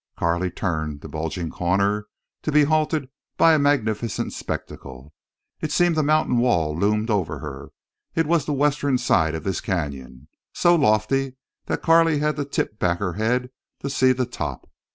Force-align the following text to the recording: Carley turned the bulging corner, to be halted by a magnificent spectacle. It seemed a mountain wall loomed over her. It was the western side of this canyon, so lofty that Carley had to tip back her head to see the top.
Carley 0.17 0.49
turned 0.49 1.01
the 1.01 1.07
bulging 1.07 1.51
corner, 1.51 2.07
to 2.41 2.51
be 2.51 2.63
halted 2.63 3.07
by 3.37 3.53
a 3.53 3.59
magnificent 3.59 4.33
spectacle. 4.33 5.13
It 5.61 5.71
seemed 5.71 5.95
a 5.95 6.01
mountain 6.01 6.39
wall 6.39 6.75
loomed 6.75 7.11
over 7.11 7.37
her. 7.37 7.69
It 8.15 8.25
was 8.25 8.45
the 8.47 8.51
western 8.53 8.97
side 8.97 9.35
of 9.35 9.43
this 9.43 9.61
canyon, 9.61 10.27
so 10.55 10.75
lofty 10.75 11.35
that 11.67 11.83
Carley 11.83 12.17
had 12.17 12.35
to 12.37 12.45
tip 12.45 12.79
back 12.79 12.97
her 12.97 13.13
head 13.13 13.51
to 13.81 13.91
see 13.91 14.11
the 14.11 14.25
top. 14.25 14.67